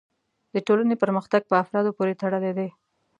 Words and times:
د 0.53 0.55
ټولنې 0.67 0.95
پرمختګ 1.03 1.41
په 1.47 1.55
افرادو 1.63 1.95
پورې 1.97 2.17
تړلی 2.21 2.51
دی. 2.57 2.69